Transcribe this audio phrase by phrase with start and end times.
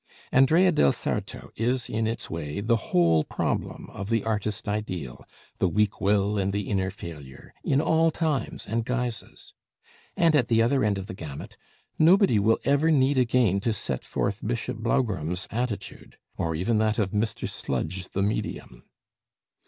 [0.31, 5.23] 'Andrea del Sarto' is in its way the whole problem of the artist ideal,
[5.59, 9.53] the weak will and the inner failure, in all times and guises;
[10.17, 11.55] and at the other end of the gamut,
[11.99, 17.11] nobody will ever need again to set forth Bishop Blougram's attitude, or even that of
[17.11, 17.47] Mr.
[17.47, 18.83] Sludge the Medium.